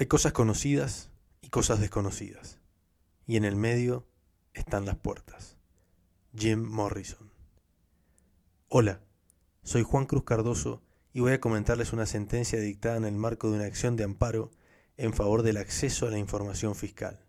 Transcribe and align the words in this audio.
Hay 0.00 0.06
cosas 0.06 0.32
conocidas 0.32 1.10
y 1.42 1.50
cosas 1.50 1.78
desconocidas. 1.78 2.58
Y 3.26 3.36
en 3.36 3.44
el 3.44 3.54
medio 3.54 4.06
están 4.54 4.86
las 4.86 4.96
puertas. 4.96 5.58
Jim 6.34 6.62
Morrison. 6.62 7.30
Hola, 8.68 9.02
soy 9.62 9.82
Juan 9.82 10.06
Cruz 10.06 10.24
Cardoso 10.24 10.82
y 11.12 11.20
voy 11.20 11.32
a 11.32 11.40
comentarles 11.42 11.92
una 11.92 12.06
sentencia 12.06 12.58
dictada 12.58 12.96
en 12.96 13.04
el 13.04 13.12
marco 13.12 13.50
de 13.50 13.56
una 13.56 13.66
acción 13.66 13.96
de 13.96 14.04
amparo 14.04 14.50
en 14.96 15.12
favor 15.12 15.42
del 15.42 15.58
acceso 15.58 16.06
a 16.06 16.10
la 16.10 16.18
información 16.18 16.74
fiscal. 16.74 17.20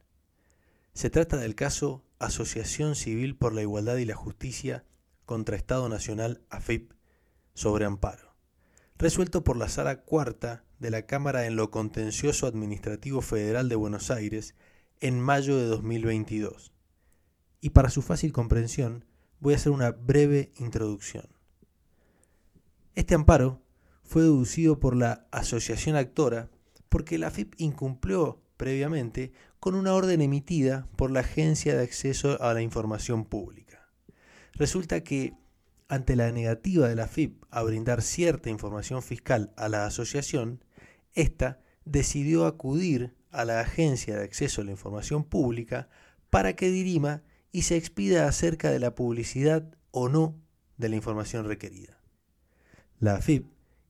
Se 0.93 1.09
trata 1.09 1.35
del 1.35 1.55
caso 1.55 2.05
Asociación 2.19 2.95
Civil 2.95 3.35
por 3.35 3.53
la 3.53 3.63
Igualdad 3.63 3.97
y 3.97 4.05
la 4.05 4.15
Justicia 4.15 4.85
contra 5.25 5.57
Estado 5.57 5.89
Nacional 5.89 6.45
AFIP 6.49 6.93
sobre 7.53 7.83
amparo, 7.83 8.33
resuelto 8.97 9.43
por 9.43 9.57
la 9.57 9.67
Sala 9.67 10.03
Cuarta 10.03 10.63
de 10.81 10.89
la 10.89 11.03
Cámara 11.03 11.45
en 11.45 11.55
lo 11.55 11.69
Contencioso 11.69 12.47
Administrativo 12.47 13.21
Federal 13.21 13.69
de 13.69 13.75
Buenos 13.75 14.09
Aires 14.09 14.55
en 14.99 15.21
mayo 15.21 15.55
de 15.55 15.65
2022. 15.65 16.73
Y 17.61 17.69
para 17.69 17.91
su 17.91 18.01
fácil 18.01 18.33
comprensión, 18.33 19.05
voy 19.39 19.53
a 19.53 19.57
hacer 19.57 19.71
una 19.71 19.91
breve 19.91 20.51
introducción. 20.57 21.27
Este 22.95 23.13
amparo 23.13 23.61
fue 24.03 24.23
deducido 24.23 24.79
por 24.79 24.95
la 24.95 25.27
Asociación 25.29 25.95
Actora 25.95 26.49
porque 26.89 27.19
la 27.19 27.27
AFIP 27.27 27.53
incumplió 27.57 28.41
previamente 28.57 29.33
con 29.59 29.75
una 29.75 29.93
orden 29.93 30.19
emitida 30.19 30.87
por 30.95 31.11
la 31.11 31.19
Agencia 31.19 31.75
de 31.75 31.83
Acceso 31.83 32.41
a 32.41 32.55
la 32.55 32.63
Información 32.63 33.25
Pública. 33.25 33.87
Resulta 34.53 35.03
que 35.03 35.35
ante 35.89 36.15
la 36.15 36.31
negativa 36.31 36.87
de 36.87 36.95
la 36.95 37.03
AFIP 37.03 37.43
a 37.51 37.61
brindar 37.61 38.01
cierta 38.01 38.49
información 38.49 39.03
fiscal 39.03 39.53
a 39.57 39.69
la 39.69 39.85
asociación, 39.85 40.63
esta 41.13 41.61
decidió 41.85 42.45
acudir 42.45 43.15
a 43.31 43.45
la 43.45 43.61
Agencia 43.61 44.17
de 44.17 44.23
Acceso 44.23 44.61
a 44.61 44.65
la 44.65 44.71
Información 44.71 45.23
Pública 45.23 45.89
para 46.29 46.55
que 46.55 46.69
dirima 46.69 47.23
y 47.51 47.63
se 47.63 47.77
expida 47.77 48.27
acerca 48.27 48.71
de 48.71 48.79
la 48.79 48.95
publicidad 48.95 49.75
o 49.91 50.09
no 50.09 50.39
de 50.77 50.89
la 50.89 50.95
información 50.95 51.45
requerida. 51.45 51.99
La 52.99 53.15
AFIP 53.15 53.47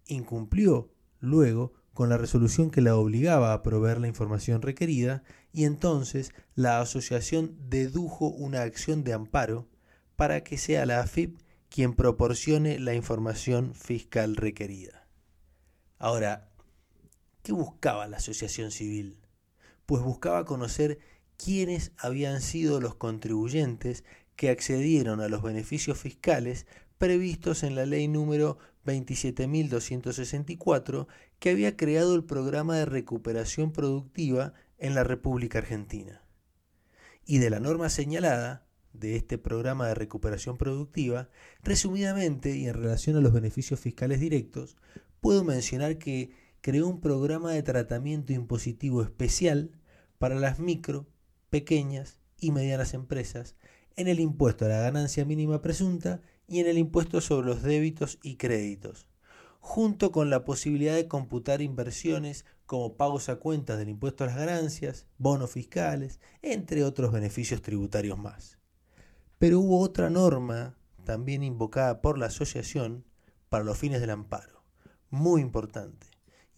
incumplió 0.07 0.93
luego 1.19 1.73
con 1.93 2.09
la 2.09 2.17
resolución 2.17 2.71
que 2.71 2.81
la 2.81 2.95
obligaba 2.95 3.53
a 3.53 3.61
proveer 3.61 3.99
la 3.99 4.07
información 4.07 4.61
requerida 4.61 5.23
y 5.53 5.65
entonces 5.65 6.33
la 6.55 6.79
asociación 6.79 7.57
dedujo 7.69 8.27
una 8.27 8.61
acción 8.61 9.03
de 9.03 9.13
amparo 9.13 9.67
para 10.15 10.43
que 10.43 10.57
sea 10.57 10.85
la 10.85 11.01
AFIP 11.01 11.39
quien 11.69 11.93
proporcione 11.93 12.79
la 12.79 12.93
información 12.93 13.73
fiscal 13.75 14.35
requerida. 14.35 15.07
Ahora, 15.97 16.50
¿Qué 17.43 17.51
buscaba 17.53 18.07
la 18.07 18.17
asociación 18.17 18.71
civil? 18.71 19.17
Pues 19.87 20.03
buscaba 20.03 20.45
conocer 20.45 20.99
quiénes 21.37 21.91
habían 21.97 22.39
sido 22.41 22.79
los 22.79 22.93
contribuyentes 22.95 24.03
que 24.35 24.49
accedieron 24.49 25.21
a 25.21 25.27
los 25.27 25.41
beneficios 25.41 25.97
fiscales 25.97 26.67
previstos 26.99 27.63
en 27.63 27.73
la 27.73 27.87
ley 27.87 28.07
número 28.07 28.59
27.264 28.85 31.07
que 31.39 31.49
había 31.49 31.75
creado 31.75 32.13
el 32.13 32.23
programa 32.23 32.77
de 32.77 32.85
recuperación 32.85 33.71
productiva 33.71 34.53
en 34.77 34.93
la 34.93 35.03
República 35.03 35.57
Argentina. 35.57 36.23
Y 37.25 37.39
de 37.39 37.49
la 37.49 37.59
norma 37.59 37.89
señalada, 37.89 38.67
de 38.93 39.15
este 39.15 39.39
programa 39.39 39.87
de 39.87 39.95
recuperación 39.95 40.59
productiva, 40.59 41.29
resumidamente 41.63 42.55
y 42.55 42.67
en 42.67 42.75
relación 42.75 43.15
a 43.15 43.21
los 43.21 43.33
beneficios 43.33 43.79
fiscales 43.79 44.19
directos, 44.19 44.77
puedo 45.21 45.43
mencionar 45.43 45.97
que 45.97 46.39
creó 46.61 46.87
un 46.87 47.01
programa 47.01 47.51
de 47.51 47.63
tratamiento 47.63 48.33
impositivo 48.33 49.01
especial 49.01 49.71
para 50.17 50.35
las 50.35 50.59
micro, 50.59 51.07
pequeñas 51.49 52.19
y 52.39 52.51
medianas 52.51 52.93
empresas 52.93 53.55
en 53.95 54.07
el 54.07 54.19
impuesto 54.19 54.65
a 54.65 54.69
la 54.69 54.79
ganancia 54.79 55.25
mínima 55.25 55.61
presunta 55.61 56.21
y 56.47 56.59
en 56.59 56.67
el 56.67 56.77
impuesto 56.77 57.21
sobre 57.21 57.47
los 57.47 57.63
débitos 57.63 58.19
y 58.21 58.35
créditos, 58.35 59.07
junto 59.59 60.11
con 60.11 60.29
la 60.29 60.45
posibilidad 60.45 60.95
de 60.95 61.07
computar 61.07 61.61
inversiones 61.61 62.45
como 62.65 62.95
pagos 62.95 63.29
a 63.29 63.37
cuentas 63.37 63.77
del 63.77 63.89
impuesto 63.89 64.23
a 64.23 64.27
las 64.27 64.37
ganancias, 64.37 65.07
bonos 65.17 65.51
fiscales, 65.51 66.19
entre 66.41 66.83
otros 66.83 67.11
beneficios 67.11 67.61
tributarios 67.61 68.17
más. 68.17 68.59
Pero 69.39 69.59
hubo 69.59 69.79
otra 69.79 70.09
norma, 70.09 70.77
también 71.03 71.43
invocada 71.43 72.01
por 72.01 72.17
la 72.17 72.27
asociación, 72.27 73.05
para 73.49 73.63
los 73.63 73.77
fines 73.77 73.99
del 73.99 74.11
amparo, 74.11 74.63
muy 75.09 75.41
importante, 75.41 76.10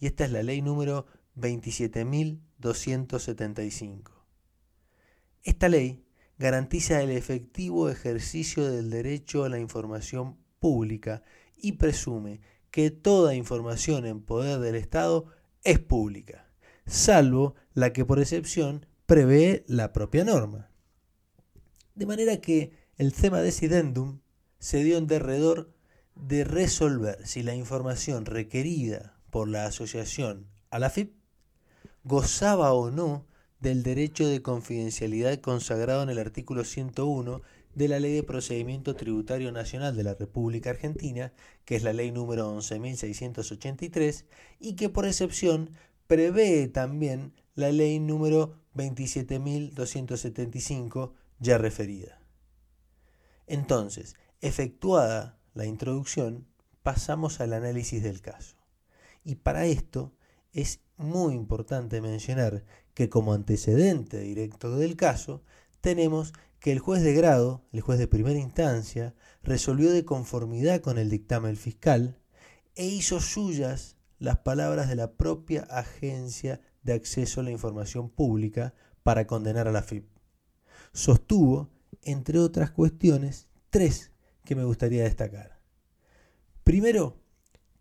y 0.04 0.06
esta 0.06 0.26
es 0.26 0.32
la 0.32 0.42
ley 0.42 0.60
número 0.60 1.06
27.275. 1.34 4.10
Esta 5.42 5.70
ley 5.70 6.04
garantiza 6.36 7.00
el 7.00 7.10
efectivo 7.10 7.88
ejercicio 7.88 8.70
del 8.70 8.90
derecho 8.90 9.44
a 9.44 9.48
la 9.48 9.58
información 9.58 10.36
pública 10.58 11.22
y 11.56 11.72
presume 11.72 12.42
que 12.70 12.90
toda 12.90 13.34
información 13.34 14.04
en 14.04 14.20
poder 14.20 14.58
del 14.58 14.74
Estado 14.74 15.24
es 15.62 15.78
pública, 15.78 16.50
salvo 16.84 17.54
la 17.72 17.94
que 17.94 18.04
por 18.04 18.20
excepción 18.20 18.84
prevé 19.06 19.64
la 19.68 19.94
propia 19.94 20.22
norma. 20.22 20.70
De 21.94 22.04
manera 22.04 22.42
que 22.42 22.72
el 22.98 23.14
tema 23.14 23.40
decidendum 23.40 24.20
se 24.58 24.84
dio 24.84 24.98
en 24.98 25.06
derredor 25.06 25.72
de 26.14 26.44
resolver 26.44 27.26
si 27.26 27.42
la 27.42 27.54
información 27.54 28.26
requerida 28.26 29.13
por 29.34 29.48
la 29.48 29.66
asociación 29.66 30.46
a 30.70 30.78
la 30.78 30.92
gozaba 32.04 32.72
o 32.72 32.92
no 32.92 33.26
del 33.58 33.82
derecho 33.82 34.28
de 34.28 34.42
confidencialidad 34.42 35.40
consagrado 35.40 36.04
en 36.04 36.10
el 36.10 36.20
artículo 36.20 36.62
101 36.62 37.42
de 37.74 37.88
la 37.88 37.98
Ley 37.98 38.14
de 38.14 38.22
Procedimiento 38.22 38.94
Tributario 38.94 39.50
Nacional 39.50 39.96
de 39.96 40.04
la 40.04 40.14
República 40.14 40.70
Argentina, 40.70 41.32
que 41.64 41.74
es 41.74 41.82
la 41.82 41.92
ley 41.92 42.12
número 42.12 42.56
11.683, 42.56 44.24
y 44.60 44.76
que 44.76 44.88
por 44.88 45.04
excepción 45.04 45.70
prevé 46.06 46.68
también 46.68 47.32
la 47.56 47.72
ley 47.72 47.98
número 47.98 48.60
27.275 48.76 51.10
ya 51.40 51.58
referida. 51.58 52.20
Entonces, 53.48 54.14
efectuada 54.40 55.40
la 55.54 55.66
introducción, 55.66 56.46
pasamos 56.84 57.40
al 57.40 57.52
análisis 57.52 58.00
del 58.00 58.20
caso. 58.20 58.53
Y 59.24 59.36
para 59.36 59.66
esto 59.66 60.12
es 60.52 60.80
muy 60.96 61.34
importante 61.34 62.00
mencionar 62.00 62.64
que 62.92 63.08
como 63.08 63.32
antecedente 63.32 64.20
directo 64.20 64.76
del 64.76 64.96
caso 64.96 65.42
tenemos 65.80 66.32
que 66.60 66.72
el 66.72 66.78
juez 66.78 67.02
de 67.02 67.14
grado, 67.14 67.64
el 67.72 67.80
juez 67.80 67.98
de 67.98 68.06
primera 68.06 68.38
instancia, 68.38 69.14
resolvió 69.42 69.90
de 69.90 70.04
conformidad 70.04 70.80
con 70.80 70.98
el 70.98 71.10
dictamen 71.10 71.56
fiscal 71.56 72.18
e 72.74 72.86
hizo 72.86 73.20
suyas 73.20 73.96
las 74.18 74.38
palabras 74.38 74.88
de 74.88 74.96
la 74.96 75.12
propia 75.12 75.62
Agencia 75.64 76.60
de 76.82 76.94
Acceso 76.94 77.40
a 77.40 77.44
la 77.44 77.50
Información 77.50 78.08
Pública 78.08 78.74
para 79.02 79.26
condenar 79.26 79.68
a 79.68 79.72
la 79.72 79.82
FIP. 79.82 80.08
Sostuvo, 80.92 81.70
entre 82.02 82.38
otras 82.38 82.70
cuestiones, 82.70 83.48
tres 83.70 84.12
que 84.44 84.54
me 84.54 84.64
gustaría 84.64 85.04
destacar. 85.04 85.60
Primero, 86.62 87.23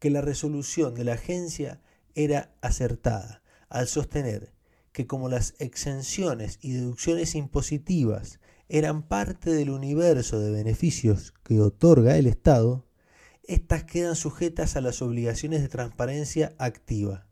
que 0.03 0.09
la 0.09 0.19
resolución 0.19 0.95
de 0.95 1.05
la 1.05 1.13
agencia 1.13 1.79
era 2.13 2.53
acertada 2.59 3.41
al 3.69 3.87
sostener 3.87 4.51
que 4.91 5.07
como 5.07 5.29
las 5.29 5.53
exenciones 5.59 6.59
y 6.61 6.73
deducciones 6.73 7.35
impositivas 7.35 8.41
eran 8.67 9.03
parte 9.03 9.53
del 9.53 9.69
universo 9.69 10.41
de 10.41 10.51
beneficios 10.51 11.33
que 11.45 11.61
otorga 11.61 12.17
el 12.17 12.27
Estado, 12.27 12.85
éstas 13.47 13.85
quedan 13.85 14.17
sujetas 14.17 14.75
a 14.75 14.81
las 14.81 15.01
obligaciones 15.01 15.61
de 15.61 15.69
transparencia 15.69 16.53
activa, 16.57 17.25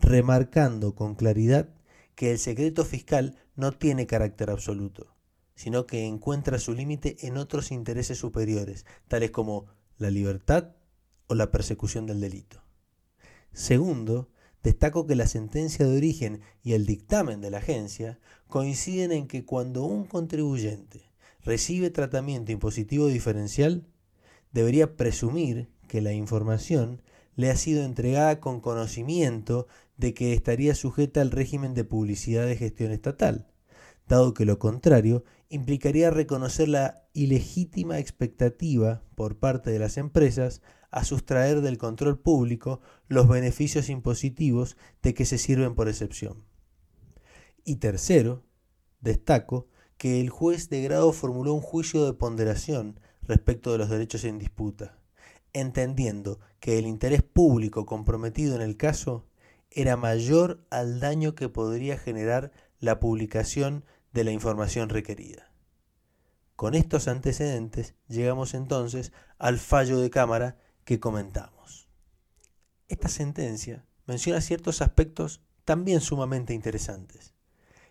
remarcando 0.00 0.94
con 0.94 1.16
claridad 1.16 1.68
que 2.14 2.30
el 2.30 2.38
secreto 2.38 2.86
fiscal 2.86 3.36
no 3.54 3.72
tiene 3.72 4.06
carácter 4.06 4.48
absoluto, 4.48 5.14
sino 5.56 5.86
que 5.86 6.06
encuentra 6.06 6.58
su 6.58 6.72
límite 6.72 7.18
en 7.26 7.36
otros 7.36 7.70
intereses 7.70 8.16
superiores, 8.16 8.86
tales 9.08 9.30
como 9.30 9.66
la 9.98 10.08
libertad 10.08 10.70
o 11.26 11.34
la 11.34 11.50
persecución 11.50 12.06
del 12.06 12.20
delito. 12.20 12.62
Segundo, 13.52 14.30
destaco 14.62 15.06
que 15.06 15.14
la 15.14 15.26
sentencia 15.26 15.86
de 15.86 15.96
origen 15.96 16.40
y 16.62 16.72
el 16.72 16.86
dictamen 16.86 17.40
de 17.40 17.50
la 17.50 17.58
agencia 17.58 18.18
coinciden 18.48 19.12
en 19.12 19.26
que 19.28 19.44
cuando 19.44 19.84
un 19.84 20.06
contribuyente 20.06 21.10
recibe 21.44 21.90
tratamiento 21.90 22.52
impositivo 22.52 23.06
diferencial, 23.06 23.86
debería 24.52 24.96
presumir 24.96 25.68
que 25.88 26.00
la 26.00 26.12
información 26.12 27.02
le 27.36 27.50
ha 27.50 27.56
sido 27.56 27.84
entregada 27.84 28.40
con 28.40 28.60
conocimiento 28.60 29.66
de 29.96 30.14
que 30.14 30.32
estaría 30.32 30.74
sujeta 30.74 31.20
al 31.20 31.30
régimen 31.30 31.74
de 31.74 31.84
publicidad 31.84 32.46
de 32.46 32.56
gestión 32.56 32.92
estatal, 32.92 33.48
dado 34.08 34.34
que 34.34 34.44
lo 34.44 34.58
contrario 34.58 35.24
implicaría 35.48 36.10
reconocer 36.10 36.68
la 36.68 37.06
ilegítima 37.12 37.98
expectativa 37.98 39.02
por 39.14 39.38
parte 39.38 39.70
de 39.70 39.78
las 39.78 39.96
empresas 39.98 40.62
a 40.94 41.02
sustraer 41.02 41.60
del 41.60 41.76
control 41.76 42.20
público 42.20 42.80
los 43.08 43.26
beneficios 43.26 43.88
impositivos 43.88 44.76
de 45.02 45.12
que 45.12 45.24
se 45.24 45.38
sirven 45.38 45.74
por 45.74 45.88
excepción. 45.88 46.44
Y 47.64 47.76
tercero, 47.76 48.44
destaco 49.00 49.66
que 49.96 50.20
el 50.20 50.30
juez 50.30 50.68
de 50.68 50.82
grado 50.82 51.12
formuló 51.12 51.52
un 51.52 51.62
juicio 51.62 52.06
de 52.06 52.12
ponderación 52.12 53.00
respecto 53.22 53.72
de 53.72 53.78
los 53.78 53.90
derechos 53.90 54.22
en 54.22 54.38
disputa, 54.38 55.00
entendiendo 55.52 56.38
que 56.60 56.78
el 56.78 56.86
interés 56.86 57.24
público 57.24 57.86
comprometido 57.86 58.54
en 58.54 58.62
el 58.62 58.76
caso 58.76 59.26
era 59.72 59.96
mayor 59.96 60.64
al 60.70 61.00
daño 61.00 61.34
que 61.34 61.48
podría 61.48 61.98
generar 61.98 62.52
la 62.78 63.00
publicación 63.00 63.84
de 64.12 64.22
la 64.22 64.30
información 64.30 64.90
requerida. 64.90 65.50
Con 66.54 66.76
estos 66.76 67.08
antecedentes 67.08 67.96
llegamos 68.06 68.54
entonces 68.54 69.12
al 69.38 69.58
fallo 69.58 69.98
de 69.98 70.10
Cámara 70.10 70.56
que 70.84 71.00
comentamos. 71.00 71.88
Esta 72.88 73.08
sentencia 73.08 73.84
menciona 74.06 74.40
ciertos 74.40 74.82
aspectos 74.82 75.40
también 75.64 76.00
sumamente 76.00 76.54
interesantes. 76.54 77.34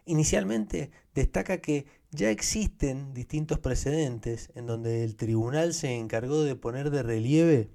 Inicialmente 0.06 0.92
destaca 1.16 1.58
que 1.58 1.86
ya 2.12 2.30
existen 2.30 3.14
distintos 3.14 3.60
precedentes 3.60 4.52
en 4.56 4.68
donde 4.68 5.04
el 5.04 5.16
tribunal 5.16 5.74
se 5.74 5.96
encargó 5.96 6.44
de 6.44 6.56
poner 6.56 6.92
de 6.92 7.04
relieve 7.04 7.72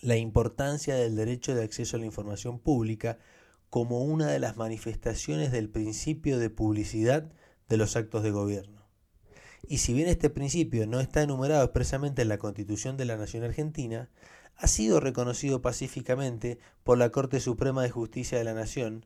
la 0.00 0.16
importancia 0.16 0.94
del 0.94 1.16
derecho 1.16 1.54
de 1.54 1.64
acceso 1.64 1.96
a 1.96 2.00
la 2.00 2.06
información 2.06 2.58
pública 2.60 3.18
como 3.70 4.02
una 4.02 4.28
de 4.28 4.38
las 4.38 4.56
manifestaciones 4.56 5.50
del 5.50 5.68
principio 5.68 6.38
de 6.38 6.50
publicidad 6.50 7.32
de 7.68 7.76
los 7.76 7.96
actos 7.96 8.22
de 8.22 8.30
gobierno. 8.30 8.77
Y 9.70 9.78
si 9.78 9.92
bien 9.92 10.08
este 10.08 10.30
principio 10.30 10.86
no 10.86 10.98
está 10.98 11.22
enumerado 11.22 11.62
expresamente 11.62 12.22
en 12.22 12.28
la 12.28 12.38
Constitución 12.38 12.96
de 12.96 13.04
la 13.04 13.18
Nación 13.18 13.44
Argentina, 13.44 14.08
ha 14.56 14.66
sido 14.66 14.98
reconocido 14.98 15.60
pacíficamente 15.60 16.58
por 16.84 16.96
la 16.96 17.10
Corte 17.10 17.38
Suprema 17.38 17.82
de 17.82 17.90
Justicia 17.90 18.38
de 18.38 18.44
la 18.44 18.54
Nación 18.54 19.04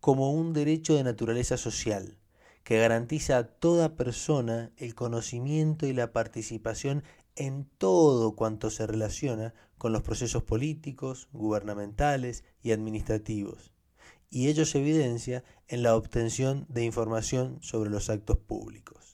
como 0.00 0.32
un 0.32 0.52
derecho 0.52 0.96
de 0.96 1.04
naturaleza 1.04 1.56
social, 1.56 2.18
que 2.64 2.78
garantiza 2.78 3.38
a 3.38 3.44
toda 3.44 3.94
persona 3.94 4.72
el 4.78 4.96
conocimiento 4.96 5.86
y 5.86 5.92
la 5.92 6.12
participación 6.12 7.04
en 7.36 7.66
todo 7.78 8.34
cuanto 8.34 8.70
se 8.70 8.88
relaciona 8.88 9.54
con 9.78 9.92
los 9.92 10.02
procesos 10.02 10.42
políticos, 10.42 11.28
gubernamentales 11.32 12.42
y 12.64 12.72
administrativos, 12.72 13.70
y 14.28 14.48
ello 14.48 14.66
se 14.66 14.80
evidencia 14.80 15.44
en 15.68 15.84
la 15.84 15.94
obtención 15.94 16.66
de 16.68 16.84
información 16.84 17.58
sobre 17.62 17.90
los 17.90 18.10
actos 18.10 18.38
públicos. 18.38 19.09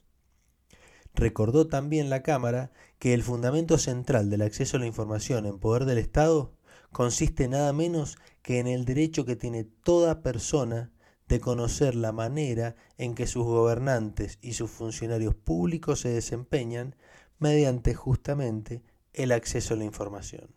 Recordó 1.16 1.66
también 1.66 2.10
la 2.10 2.22
Cámara 2.22 2.70
que 2.98 3.14
el 3.14 3.22
fundamento 3.22 3.78
central 3.78 4.28
del 4.28 4.42
acceso 4.42 4.76
a 4.76 4.80
la 4.80 4.86
información 4.86 5.46
en 5.46 5.58
poder 5.58 5.86
del 5.86 5.96
Estado 5.96 6.52
consiste 6.92 7.48
nada 7.48 7.72
menos 7.72 8.18
que 8.42 8.58
en 8.58 8.66
el 8.66 8.84
derecho 8.84 9.24
que 9.24 9.34
tiene 9.34 9.64
toda 9.64 10.20
persona 10.20 10.92
de 11.26 11.40
conocer 11.40 11.94
la 11.94 12.12
manera 12.12 12.76
en 12.98 13.14
que 13.14 13.26
sus 13.26 13.44
gobernantes 13.44 14.38
y 14.42 14.52
sus 14.52 14.70
funcionarios 14.70 15.34
públicos 15.34 16.00
se 16.00 16.10
desempeñan 16.10 16.94
mediante 17.38 17.94
justamente 17.94 18.82
el 19.14 19.32
acceso 19.32 19.72
a 19.72 19.78
la 19.78 19.84
información. 19.84 20.54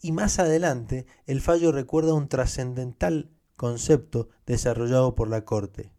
Y 0.00 0.12
más 0.12 0.38
adelante, 0.38 1.04
el 1.26 1.42
fallo 1.42 1.70
recuerda 1.70 2.14
un 2.14 2.28
trascendental 2.28 3.30
concepto 3.56 4.30
desarrollado 4.46 5.14
por 5.14 5.28
la 5.28 5.44
Corte, 5.44 5.92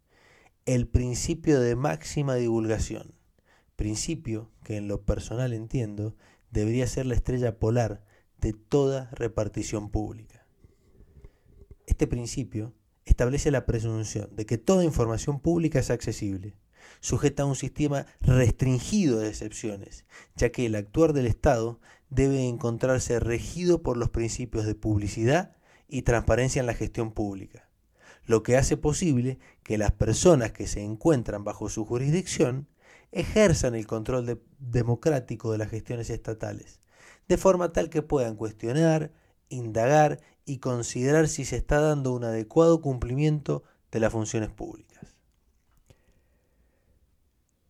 el 0.66 0.88
principio 0.88 1.60
de 1.60 1.76
máxima 1.76 2.34
divulgación, 2.34 3.21
principio 3.76 4.50
que 4.64 4.76
en 4.76 4.88
lo 4.88 5.02
personal 5.02 5.52
entiendo 5.52 6.16
debería 6.50 6.86
ser 6.86 7.06
la 7.06 7.14
estrella 7.14 7.58
polar 7.58 8.04
de 8.40 8.52
toda 8.52 9.10
repartición 9.12 9.90
pública. 9.90 10.46
Este 11.86 12.06
principio 12.06 12.74
establece 13.04 13.50
la 13.50 13.66
presunción 13.66 14.34
de 14.34 14.46
que 14.46 14.58
toda 14.58 14.84
información 14.84 15.40
pública 15.40 15.78
es 15.78 15.90
accesible, 15.90 16.56
sujeta 17.00 17.42
a 17.42 17.46
un 17.46 17.56
sistema 17.56 18.06
restringido 18.20 19.18
de 19.18 19.28
excepciones, 19.28 20.04
ya 20.36 20.50
que 20.50 20.66
el 20.66 20.74
actuar 20.74 21.12
del 21.12 21.26
Estado 21.26 21.80
debe 22.10 22.46
encontrarse 22.46 23.20
regido 23.20 23.82
por 23.82 23.96
los 23.96 24.10
principios 24.10 24.66
de 24.66 24.74
publicidad 24.74 25.56
y 25.88 26.02
transparencia 26.02 26.60
en 26.60 26.66
la 26.66 26.74
gestión 26.74 27.12
pública, 27.12 27.68
lo 28.24 28.42
que 28.42 28.56
hace 28.56 28.76
posible 28.76 29.38
que 29.62 29.78
las 29.78 29.92
personas 29.92 30.52
que 30.52 30.66
se 30.66 30.82
encuentran 30.82 31.44
bajo 31.44 31.68
su 31.68 31.84
jurisdicción 31.84 32.68
ejerzan 33.12 33.74
el 33.74 33.86
control 33.86 34.42
democrático 34.58 35.52
de 35.52 35.58
las 35.58 35.70
gestiones 35.70 36.10
estatales, 36.10 36.80
de 37.28 37.36
forma 37.36 37.72
tal 37.72 37.90
que 37.90 38.02
puedan 38.02 38.36
cuestionar, 38.36 39.12
indagar 39.48 40.20
y 40.44 40.58
considerar 40.58 41.28
si 41.28 41.44
se 41.44 41.56
está 41.56 41.80
dando 41.80 42.12
un 42.12 42.24
adecuado 42.24 42.80
cumplimiento 42.80 43.62
de 43.90 44.00
las 44.00 44.12
funciones 44.12 44.50
públicas. 44.50 45.14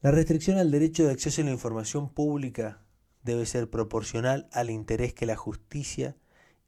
La 0.00 0.10
restricción 0.10 0.58
al 0.58 0.70
derecho 0.70 1.04
de 1.04 1.12
acceso 1.12 1.42
a 1.42 1.44
la 1.44 1.50
información 1.50 2.08
pública 2.08 2.82
debe 3.22 3.46
ser 3.46 3.70
proporcional 3.70 4.48
al 4.52 4.70
interés 4.70 5.14
que 5.14 5.26
la 5.26 5.36
justicia 5.36 6.16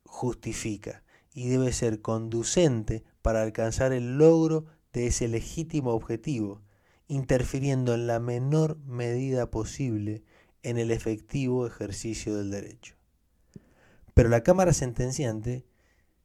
justifica 0.05 1.03
y 1.32 1.49
debe 1.49 1.73
ser 1.73 2.00
conducente 2.00 3.03
para 3.23 3.43
alcanzar 3.43 3.93
el 3.93 4.19
logro 4.19 4.67
de 4.93 5.09
ese 5.09 5.27
legítimo 5.27 5.91
objetivo, 5.91 6.62
interfiriendo 7.09 7.95
en 7.95 8.06
la 8.06 8.21
menor 8.21 8.79
medida 8.87 9.51
posible 9.51 10.23
en 10.62 10.79
el 10.79 10.91
efectivo 10.91 11.67
ejercicio 11.67 12.37
del 12.37 12.51
derecho. 12.51 12.95
Pero 14.15 14.29
la 14.29 14.43
Cámara 14.43 14.73
Sentenciante 14.73 15.67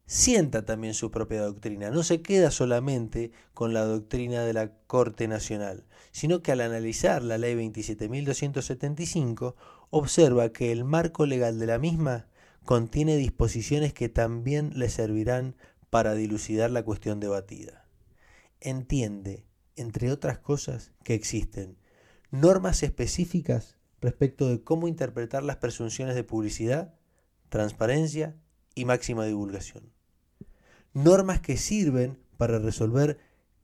sienta 0.06 0.66
también 0.66 0.94
su 0.94 1.12
propia 1.12 1.42
doctrina, 1.42 1.92
no 1.92 2.04
se 2.04 2.22
queda 2.22 2.50
solamente 2.50 3.31
con 3.54 3.74
la 3.74 3.84
doctrina 3.84 4.44
de 4.44 4.54
la 4.54 4.72
Corte 4.88 5.28
Nacional, 5.28 5.86
sino 6.12 6.42
que 6.42 6.52
al 6.52 6.62
analizar 6.62 7.22
la 7.22 7.38
Ley 7.38 7.56
27.275 7.56 9.56
observa 9.90 10.50
que 10.50 10.72
el 10.72 10.84
marco 10.84 11.26
legal 11.26 11.60
de 11.60 11.68
la 11.68 11.78
misma 11.78 12.28
contiene 12.66 13.18
disposiciones 13.18 13.94
que 13.94 14.10
también 14.10 14.72
le 14.76 14.90
servirán 14.90 15.56
para 15.90 16.14
dilucidar 16.14 16.72
la 16.72 16.84
cuestión 16.84 17.20
debatida. 17.20 17.86
Entiende, 18.62 19.46
entre 19.80 20.12
otras 20.12 20.40
cosas, 20.40 20.92
que 21.04 21.14
existen 21.14 21.78
normas 22.31 22.84
específicas 22.84 23.78
respecto 24.02 24.50
de 24.50 24.64
cómo 24.64 24.88
interpretar 24.88 25.44
las 25.44 25.58
presunciones 25.58 26.16
de 26.16 26.24
publicidad 26.24 26.94
transparencia 27.50 28.36
y 28.76 28.86
máxima 28.86 29.26
divulgación. 29.26 29.92
Normas 30.94 31.42
que 31.42 31.58
sirven 31.58 32.20
para 32.38 32.60
resolver 32.60 33.19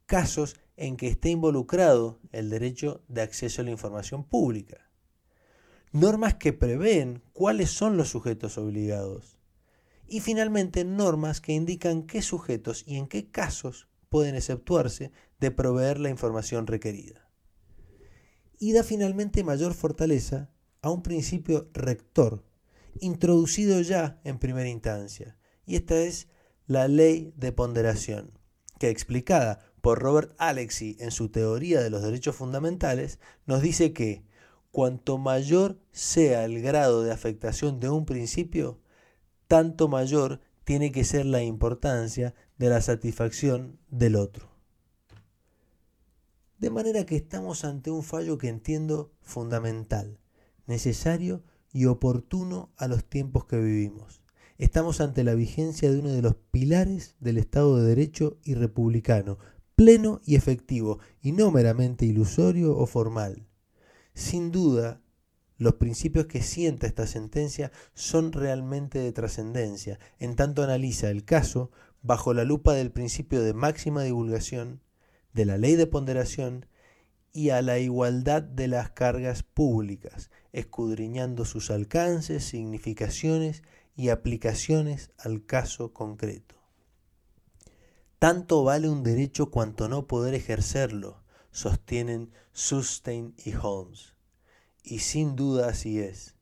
casos 0.06 0.56
en 0.76 0.98
que 0.98 1.08
esté 1.08 1.30
involucrado 1.30 2.20
el 2.32 2.50
derecho 2.50 3.04
de 3.08 3.22
acceso 3.22 3.62
a 3.62 3.66
la 3.66 3.72
información 3.72 4.24
pública. 4.24 4.90
Normas 5.92 6.34
que 6.36 6.52
prevén 6.52 7.22
cuáles 7.32 7.70
son 7.70 7.96
los 7.96 8.10
sujetos 8.10 8.58
obligados. 8.58 9.38
Y 10.08 10.20
finalmente 10.20 10.84
normas 10.84 11.42
que 11.42 11.54
indican 11.54 12.04
qué 12.04 12.22
sujetos 12.22 12.84
y 12.86 12.98
en 12.98 13.08
qué 13.08 13.30
casos 13.32 13.88
pueden 14.10 14.36
exceptuarse 14.36 15.12
de 15.40 15.52
proveer 15.52 16.00
la 16.00 16.10
información 16.10 16.68
requerida. 16.68 17.30
Y 18.58 18.74
da 18.74 18.84
finalmente 18.84 19.44
mayor 19.44 19.74
fortaleza 19.74 20.50
a 20.82 20.90
un 20.90 21.04
principio 21.04 21.70
rector 21.74 22.46
introducido 23.00 23.82
ya 23.82 24.22
en 24.24 24.40
primera 24.40 24.70
instancia, 24.70 25.38
y 25.66 25.76
esta 25.76 25.98
es 25.98 26.28
la 26.68 26.88
ley 26.88 27.34
de 27.36 27.52
ponderación, 27.52 28.40
que 28.80 28.90
explicada 28.90 29.60
por 29.82 30.00
Robert 30.00 30.34
Alexy 30.38 30.98
en 31.00 31.12
su 31.12 31.30
teoría 31.30 31.82
de 31.82 31.90
los 31.90 32.02
derechos 32.02 32.36
fundamentales, 32.36 33.20
nos 33.46 33.62
dice 33.62 33.94
que 33.94 34.24
cuanto 34.72 35.18
mayor 35.18 35.80
sea 35.92 36.46
el 36.46 36.62
grado 36.62 37.04
de 37.04 37.12
afectación 37.12 37.80
de 37.80 37.90
un 37.90 38.06
principio, 38.06 38.82
tanto 39.48 39.88
mayor 39.88 40.42
tiene 40.64 40.92
que 40.92 41.04
ser 41.04 41.26
la 41.26 41.44
importancia 41.44 42.34
de 42.58 42.70
la 42.70 42.82
satisfacción 42.82 43.80
del 43.90 44.16
otro. 44.16 44.55
De 46.58 46.70
manera 46.70 47.06
que 47.06 47.18
estamos 47.18 47.66
ante 47.66 47.92
un 47.92 48.02
fallo 48.02 48.38
que 48.38 48.48
entiendo 48.48 49.12
fundamental, 49.22 50.20
necesario 50.68 51.44
y 51.74 51.86
oportuno 51.86 52.72
a 52.78 52.88
los 52.88 53.04
tiempos 53.04 53.44
que 53.46 53.60
vivimos. 53.60 54.22
Estamos 54.58 55.02
ante 55.02 55.26
la 55.26 55.36
vigencia 55.36 55.92
de 55.92 56.00
uno 56.00 56.12
de 56.12 56.22
los 56.22 56.36
pilares 56.52 57.18
del 57.20 57.40
Estado 57.40 57.78
de 57.78 57.90
Derecho 57.90 58.38
y 58.46 58.54
republicano, 58.54 59.38
pleno 59.76 60.22
y 60.24 60.36
efectivo, 60.36 61.00
y 61.22 61.34
no 61.34 61.52
meramente 61.52 62.06
ilusorio 62.06 62.78
o 62.78 62.86
formal. 62.86 63.50
Sin 64.14 64.52
duda, 64.52 65.02
los 65.58 65.74
principios 65.74 66.28
que 66.28 66.42
sienta 66.42 66.88
esta 66.88 67.06
sentencia 67.06 67.74
son 67.94 68.32
realmente 68.32 69.00
de 69.00 69.12
trascendencia, 69.12 70.00
en 70.20 70.38
tanto 70.38 70.64
analiza 70.64 71.10
el 71.10 71.26
caso 71.26 71.70
bajo 72.02 72.34
la 72.34 72.46
lupa 72.46 72.74
del 72.76 72.92
principio 72.92 73.42
de 73.42 73.54
máxima 73.54 74.04
divulgación, 74.04 74.80
de 75.36 75.44
la 75.44 75.58
ley 75.58 75.76
de 75.76 75.86
ponderación 75.86 76.66
y 77.34 77.50
a 77.50 77.62
la 77.62 77.78
igualdad 77.78 78.42
de 78.42 78.70
las 78.70 78.92
cargas 78.92 79.44
públicas, 79.44 80.32
escudriñando 80.54 81.44
sus 81.44 81.72
alcances, 81.72 82.46
significaciones 82.46 83.62
y 83.98 84.10
aplicaciones 84.10 85.12
al 85.18 85.46
caso 85.46 85.92
concreto. 85.92 86.56
Tanto 88.18 88.64
vale 88.64 88.88
un 88.88 89.04
derecho 89.04 89.52
cuanto 89.52 89.90
no 89.90 90.08
poder 90.08 90.34
ejercerlo, 90.36 91.22
sostienen 91.52 92.32
Sustain 92.54 93.36
y 93.44 93.54
Holmes. 93.56 94.16
Y 94.84 95.00
sin 95.00 95.36
duda 95.36 95.68
así 95.68 96.00
es. 96.00 96.36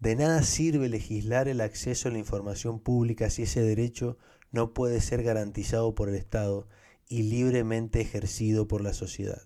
De 0.00 0.16
nada 0.16 0.42
sirve 0.42 0.88
legislar 0.88 1.48
el 1.48 1.60
acceso 1.60 2.08
a 2.08 2.12
la 2.12 2.18
información 2.18 2.80
pública 2.80 3.28
si 3.28 3.42
ese 3.42 3.60
derecho 3.60 4.16
no 4.52 4.72
puede 4.72 5.02
ser 5.02 5.22
garantizado 5.22 5.94
por 5.94 6.08
el 6.08 6.14
Estado 6.14 6.66
y 7.08 7.22
libremente 7.22 8.00
ejercido 8.00 8.68
por 8.68 8.82
la 8.82 8.92
sociedad. 8.92 9.42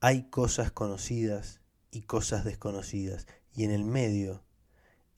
Hay 0.00 0.30
cosas 0.30 0.72
conocidas 0.72 1.60
y 1.90 2.02
cosas 2.02 2.44
desconocidas, 2.44 3.26
y 3.52 3.64
en 3.64 3.70
el 3.70 3.84
medio 3.84 4.44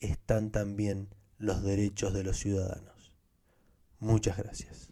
están 0.00 0.50
también 0.50 1.14
los 1.38 1.62
derechos 1.62 2.12
de 2.14 2.24
los 2.24 2.38
ciudadanos. 2.38 3.12
Muchas 4.00 4.36
gracias. 4.36 4.91